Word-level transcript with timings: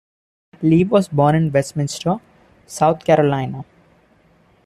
Lee 0.63 0.83
was 0.83 1.09
born 1.09 1.35
in 1.35 1.51
Westminster, 1.51 2.17
South 2.65 3.05
Carolina. 3.05 3.65